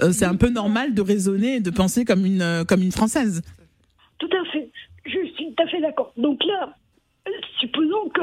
[0.00, 2.92] euh, c'est un peu normal de raisonner et de penser comme une, euh, comme une
[2.92, 3.42] française.
[4.18, 4.70] Tout à fait.
[5.04, 6.12] Je suis tout à fait d'accord.
[6.16, 6.76] Donc là,
[7.58, 8.22] supposons que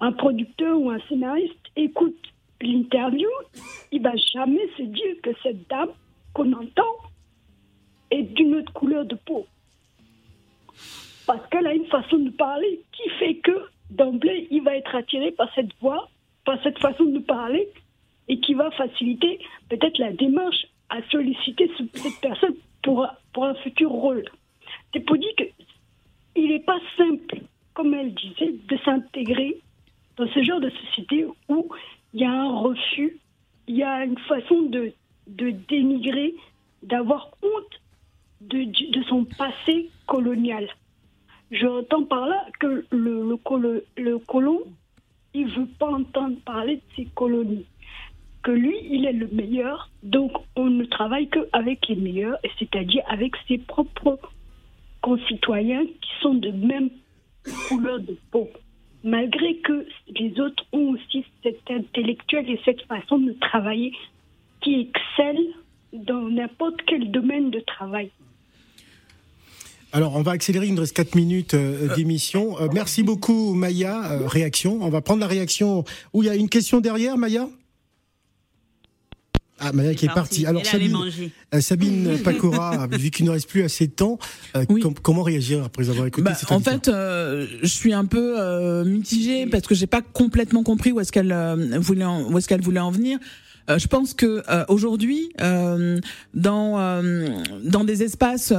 [0.00, 2.16] un producteur ou un scénariste écoute
[2.62, 3.28] l'interview,
[3.92, 5.90] il va jamais se dire que cette dame
[6.32, 6.96] qu'on entend
[8.10, 9.46] est d'une autre couleur de peau.
[11.26, 15.32] Parce qu'elle a une façon de parler qui fait que d'emblée, il va être attiré
[15.32, 16.08] par cette voix,
[16.44, 17.68] par cette façon de parler,
[18.28, 23.90] et qui va faciliter peut-être la démarche à solliciter cette personne pour, pour un futur
[23.90, 24.24] rôle.
[24.92, 27.40] C'est pour dire qu'il n'est pas simple,
[27.74, 29.60] comme elle disait, de s'intégrer
[30.16, 31.68] dans ce genre de société où
[32.12, 33.18] il y a un refus,
[33.66, 34.92] il y a une façon de,
[35.26, 36.34] dénigrer,
[36.82, 37.80] d'avoir honte
[38.40, 40.68] de, son passé colonial.
[41.50, 44.60] J'entends par là que le, le, le colon,
[45.34, 47.66] il ne veut pas entendre parler de ses colonies.
[48.42, 53.34] Que lui, il est le meilleur, donc on ne travaille qu'avec les meilleurs, c'est-à-dire avec
[53.46, 54.18] ses propres
[55.02, 56.90] concitoyens qui sont de même
[57.68, 58.48] couleur de peau
[59.04, 59.86] malgré que
[60.18, 63.92] les autres ont aussi cet intellectuel et cette façon de travailler
[64.60, 65.40] qui excelle
[65.92, 68.10] dans n'importe quel domaine de travail.
[69.92, 72.60] Alors, on va accélérer, il nous reste 4 minutes euh, d'émission.
[72.60, 74.12] Euh, merci beaucoup, Maya.
[74.12, 74.78] Euh, réaction.
[74.82, 75.84] On va prendre la réaction.
[76.12, 77.48] Où il y a une question derrière, Maya?
[79.60, 80.46] Ah, Maya qui est partie.
[80.46, 80.96] Alors Sabine,
[81.54, 84.18] euh, Sabine Pacora, vu qu'il ne reste plus assez de temps,
[84.56, 84.64] euh,
[85.02, 89.46] comment réagir après avoir écouté bah, cette En fait, euh, je suis un peu mitigée
[89.46, 91.34] parce que j'ai pas complètement compris où est-ce qu'elle
[91.78, 93.18] voulait en, où est-ce qu'elle voulait en venir.
[93.68, 95.30] je pense que aujourd'hui,
[96.34, 97.02] dans
[97.62, 98.52] dans des espaces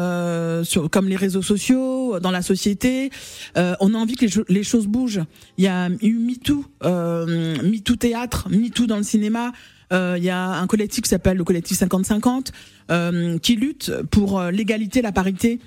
[0.63, 3.09] sur, comme les réseaux sociaux, dans la société,
[3.55, 5.23] on a envie que les, les, choses bougent.
[5.57, 9.51] Il y a eu MeToo, MeToo théâtre, MeToo dans le cinéma.
[9.91, 12.47] Euh, il y a un collectif qui s'appelle le collectif 50-50
[12.91, 15.59] euh, qui lutte pour euh, l'égalité, la parité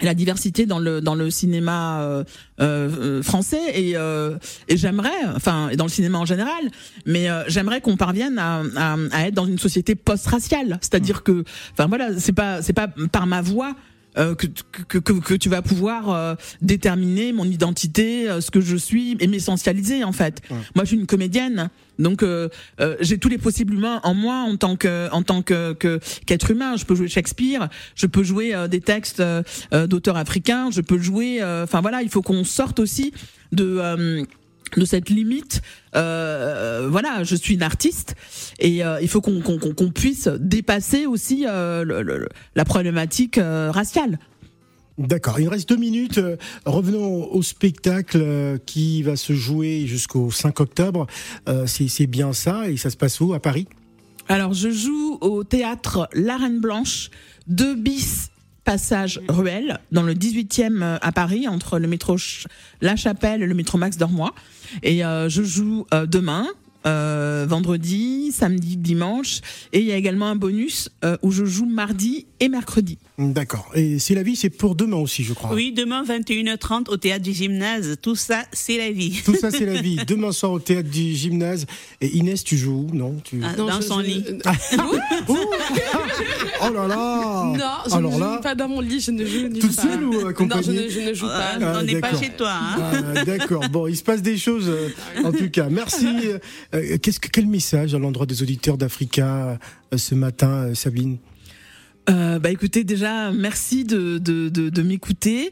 [0.00, 2.24] et la diversité dans le dans le cinéma
[3.22, 3.60] français.
[3.74, 6.70] Et, et j'aimerais enfin dans le cinéma en général
[7.06, 10.78] mais j'aimerais qu'on parvienne à, à, à, être dans une société post-raciale.
[10.80, 13.76] C'est-à-dire que enfin voilà c'est pas c'est pas par ma voix
[14.18, 14.46] euh, que,
[14.88, 19.16] que, que, que, tu vas pouvoir euh, déterminer mon identité, euh, ce que je suis
[19.20, 20.42] et m'essentialiser en fait.
[20.50, 22.24] Moi, je suis une comédienne, donc
[23.00, 25.72] j'ai tous les possibles humains en moi en tant que en tant que
[26.26, 26.76] qu'être humain.
[26.76, 29.22] Je peux jouer Shakespeare, je peux jouer des textes
[29.72, 31.42] d'auteurs africains, je peux jouer.
[31.42, 33.12] Enfin voilà, il faut qu'on sorte aussi
[33.52, 34.26] de
[34.78, 35.62] de cette limite.
[35.94, 38.14] Euh, voilà, je suis une artiste
[38.58, 44.18] et euh, il faut qu'on puisse dépasser aussi euh, la problématique raciale.
[44.98, 46.20] D'accord, il reste deux minutes.
[46.66, 51.06] Revenons au spectacle qui va se jouer jusqu'au 5 octobre.
[51.66, 53.32] C'est bien ça et ça se passe où?
[53.32, 53.66] À Paris?
[54.28, 57.10] Alors je joue au théâtre La Reine Blanche,
[57.48, 58.31] 2 bis
[58.64, 62.16] passage Ruelle, dans le 18e euh, à Paris, entre le métro
[62.80, 64.34] La Chapelle et le métro Max Dormois.
[64.82, 66.46] Et euh, je joue euh, demain,
[66.86, 69.40] euh, vendredi, samedi, dimanche.
[69.72, 72.98] Et il y a également un bonus euh, où je joue mardi et mercredi.
[73.18, 73.70] D'accord.
[73.74, 75.54] Et c'est la vie, c'est pour demain aussi, je crois.
[75.54, 77.96] Oui, demain 21h30 au théâtre du gymnase.
[78.02, 79.22] Tout ça, c'est la vie.
[79.24, 79.96] Tout ça, c'est la vie.
[80.06, 81.66] Demain soir au théâtre du gymnase.
[82.00, 83.40] Et Inès, tu joues où Non, tu...
[83.44, 84.24] Ah, dans son lit.
[85.28, 85.36] oh
[86.74, 90.04] là là Non, je ne joue pas dans mon lit, je ne joue Toute seule
[90.04, 91.52] ou accompagnée Non, je ne, joue pas.
[91.60, 92.52] Ah, on n'est pas chez toi.
[92.52, 92.92] Hein.
[93.16, 93.68] Ah, d'accord.
[93.68, 94.88] Bon, il se passe des choses, euh,
[95.24, 95.68] en tout cas.
[95.70, 96.06] Merci.
[96.74, 99.58] Euh, qu'est-ce que, quel message à l'endroit des auditeurs d'Africa
[99.92, 101.18] euh, ce matin, Sabine?
[102.10, 105.50] Euh, bah écoutez déjà merci de de, de, de m'écouter.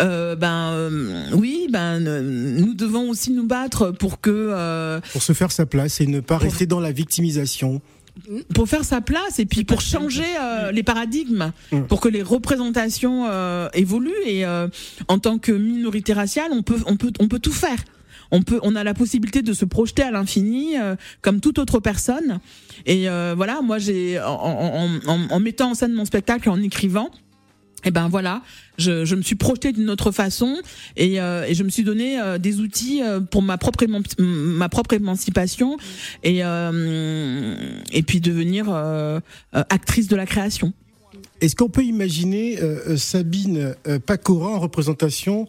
[0.00, 5.64] Euh, ben oui ben nous devons aussi nous battre pour que pour se faire sa
[5.64, 7.80] place et ne pas rester dans la victimisation
[8.54, 11.82] pour faire sa place et puis pour changer euh, les paradigmes, mm.
[11.82, 14.68] pour que les représentations euh, évoluent et euh,
[15.08, 17.78] en tant que minorité raciale, on peut on peut on peut tout faire.
[18.32, 20.74] On peut on a la possibilité de se projeter à l'infini
[21.20, 22.40] comme toute autre personne.
[22.86, 27.10] Et voilà, moi j'ai en, en, en, mettant en scène mon spectacle en écrivant
[27.84, 28.42] et eh ben voilà,
[28.78, 30.56] je, je me suis projetée d'une autre façon
[30.96, 33.84] et, euh, et, je me suis donné euh, des outils euh, pour ma propre
[34.20, 35.78] ma propre émancipation
[36.22, 38.70] et et puis devenir
[39.52, 40.72] actrice de la création.
[41.40, 42.56] Est-ce qu'on peut imaginer
[42.96, 43.74] Sabine
[44.06, 45.48] Pacora en représentation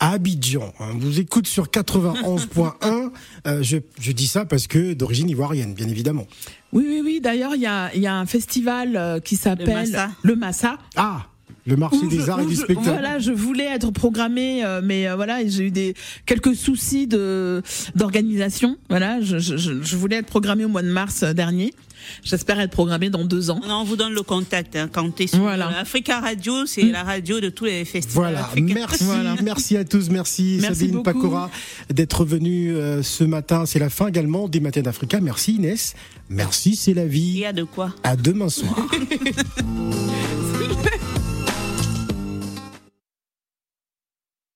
[0.00, 0.72] à Abidjan.
[0.80, 3.10] On vous écoute sur 91.1.
[3.62, 6.26] je, je, dis ça parce que d'origine ivoirienne, bien évidemment.
[6.72, 7.20] Oui, oui, oui.
[7.20, 9.88] D'ailleurs, il y a, y a, un festival qui s'appelle
[10.22, 10.78] le Massa.
[10.96, 11.26] Ah
[11.66, 12.88] le marché des arts et du spectacle.
[12.88, 15.94] Voilà, je voulais être programmée, euh, mais euh, voilà, j'ai eu des
[16.26, 17.62] quelques soucis de
[17.94, 18.76] d'organisation.
[18.88, 21.74] Voilà, je, je, je, voulais être programmée au mois de mars euh, dernier.
[22.22, 23.60] J'espère être programmée dans deux ans.
[23.68, 24.76] on vous donne le contact.
[24.76, 25.68] Hein, quand t'es sur voilà.
[25.78, 26.92] Africa Radio, c'est mm.
[26.92, 28.32] la radio de tous les festivals.
[28.32, 29.04] Voilà, merci,
[29.42, 31.50] merci à tous, merci, Sabine Pacora
[31.90, 33.66] d'être venue ce matin.
[33.66, 35.20] C'est la fin également des Matins d'Africa.
[35.20, 35.94] Merci Inès,
[36.28, 37.40] merci, c'est la vie.
[37.40, 38.76] Et à de quoi À demain soir.